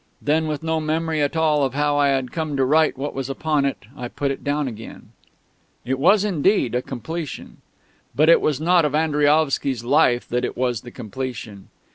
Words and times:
Then, 0.19 0.47
with 0.47 0.63
no 0.63 0.79
memory 0.79 1.21
at 1.21 1.37
all 1.37 1.63
of 1.63 1.75
how 1.75 1.95
I 1.95 2.07
had 2.07 2.31
come 2.31 2.57
to 2.57 2.65
write 2.65 2.97
what 2.97 3.13
was 3.13 3.29
upon 3.29 3.65
it, 3.65 3.77
I 3.95 4.07
put 4.07 4.31
it 4.31 4.43
down 4.43 4.67
again. 4.67 5.09
It 5.85 5.99
was 5.99 6.25
indeed 6.25 6.73
a 6.73 6.81
completion. 6.81 7.57
But 8.15 8.27
it 8.27 8.41
was 8.41 8.59
not 8.59 8.83
of 8.83 8.95
Andriaovsky's 8.95 9.83
"Life" 9.83 10.27
that 10.29 10.43
it 10.43 10.57
was 10.57 10.81
the 10.81 10.89
completion. 10.89 11.67